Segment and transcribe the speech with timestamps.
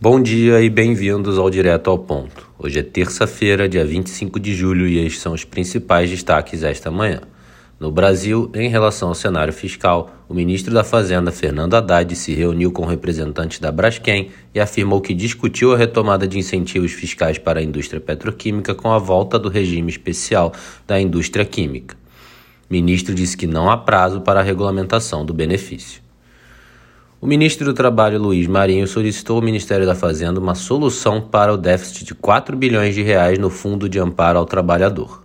[0.00, 2.48] Bom dia e bem-vindos ao Direto ao Ponto.
[2.56, 7.20] Hoje é terça-feira, dia 25 de julho, e estes são os principais destaques esta manhã.
[7.80, 12.70] No Brasil, em relação ao cenário fiscal, o ministro da Fazenda, Fernando Haddad, se reuniu
[12.70, 17.62] com representantes da Braskem e afirmou que discutiu a retomada de incentivos fiscais para a
[17.62, 20.52] indústria petroquímica com a volta do regime especial
[20.86, 21.96] da indústria química.
[22.70, 26.07] O ministro disse que não há prazo para a regulamentação do benefício.
[27.20, 31.56] O ministro do Trabalho, Luiz Marinho, solicitou ao Ministério da Fazenda uma solução para o
[31.56, 35.24] déficit de 4 bilhões de reais no Fundo de Amparo ao Trabalhador.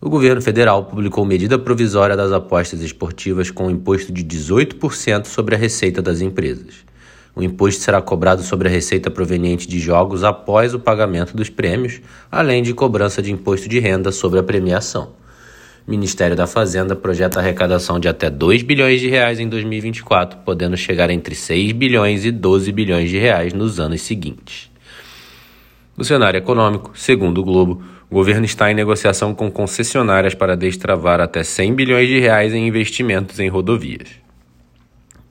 [0.00, 5.54] O governo federal publicou medida provisória das apostas esportivas com um imposto de 18% sobre
[5.54, 6.76] a receita das empresas.
[7.36, 12.00] O imposto será cobrado sobre a receita proveniente de jogos após o pagamento dos prêmios,
[12.32, 15.12] além de cobrança de imposto de renda sobre a premiação.
[15.86, 21.10] Ministério da Fazenda projeta arrecadação de até 2 bilhões de reais em 2024, podendo chegar
[21.10, 24.70] entre 6 bilhões e 12 bilhões de reais nos anos seguintes.
[25.94, 31.20] No cenário econômico, segundo o Globo, o governo está em negociação com concessionárias para destravar
[31.20, 34.08] até 100 bilhões de reais em investimentos em rodovias.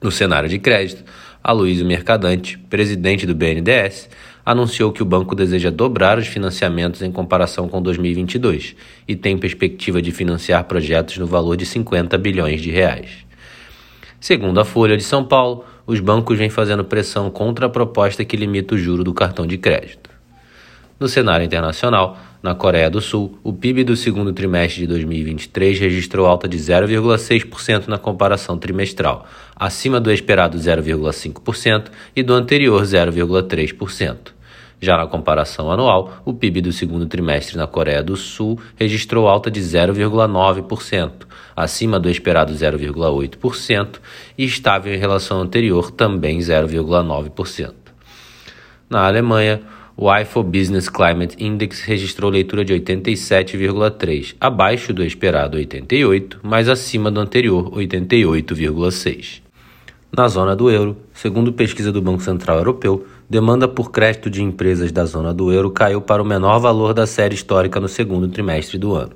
[0.00, 1.02] No cenário de crédito,
[1.44, 4.08] Aloysio Mercadante, presidente do BNDES,
[4.46, 8.74] anunciou que o banco deseja dobrar os financiamentos em comparação com 2022
[9.06, 13.10] e tem perspectiva de financiar projetos no valor de 50 bilhões de reais.
[14.18, 18.38] Segundo a Folha de São Paulo, os bancos vêm fazendo pressão contra a proposta que
[18.38, 20.13] limita o juro do cartão de crédito.
[21.04, 26.24] No cenário internacional, na Coreia do Sul, o PIB do segundo trimestre de 2023 registrou
[26.24, 34.16] alta de 0,6% na comparação trimestral, acima do esperado 0,5% e do anterior 0,3%.
[34.80, 39.50] Já na comparação anual, o PIB do segundo trimestre na Coreia do Sul registrou alta
[39.50, 41.10] de 0,9%,
[41.54, 44.00] acima do esperado 0,8%,
[44.38, 47.74] e estável em relação ao anterior, também 0,9%.
[48.88, 49.60] Na Alemanha,
[49.96, 57.10] o IFO Business Climate Index registrou leitura de 87,3, abaixo do esperado 88, mas acima
[57.10, 59.40] do anterior 88,6.
[60.16, 64.90] Na zona do euro, segundo pesquisa do Banco Central Europeu, demanda por crédito de empresas
[64.90, 68.78] da zona do euro caiu para o menor valor da série histórica no segundo trimestre
[68.78, 69.12] do ano.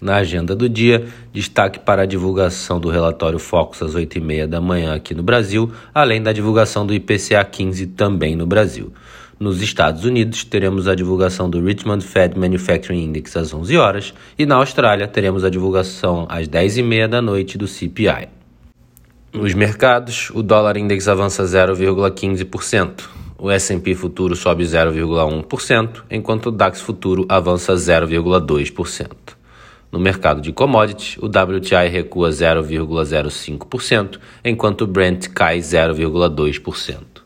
[0.00, 4.94] Na agenda do dia, destaque para a divulgação do relatório Focus às 8h30 da manhã
[4.94, 8.92] aqui no Brasil, além da divulgação do IPCA 15 também no Brasil.
[9.38, 14.46] Nos Estados Unidos, teremos a divulgação do Richmond Fed Manufacturing Index às 11 horas e
[14.46, 18.30] na Austrália teremos a divulgação às 10h30 da noite do CPI.
[19.34, 23.02] Nos mercados, o dólar index avança 0,15%,
[23.38, 29.10] o S&P futuro sobe 0,1%, enquanto o DAX futuro avança 0,2%.
[29.92, 37.25] No mercado de commodities, o WTI recua 0,05%, enquanto o Brent cai 0,2%.